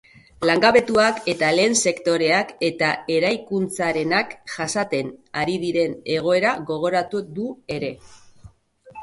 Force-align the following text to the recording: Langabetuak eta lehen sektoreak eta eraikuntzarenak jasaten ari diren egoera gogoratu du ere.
Langabetuak 0.49 1.17
eta 1.33 1.49
lehen 1.57 1.75
sektoreak 1.89 2.53
eta 2.69 2.89
eraikuntzarenak 3.17 4.33
jasaten 4.55 5.13
ari 5.43 5.59
diren 5.67 5.95
egoera 6.17 6.57
gogoratu 6.73 7.25
du 7.39 7.49
ere. 7.79 7.95